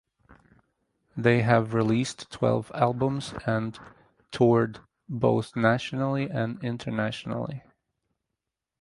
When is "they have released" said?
1.15-2.31